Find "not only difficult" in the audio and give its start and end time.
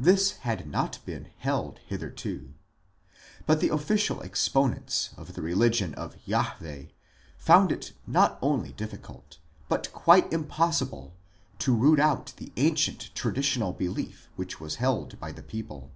8.04-9.38